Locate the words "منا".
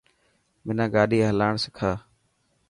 0.65-0.85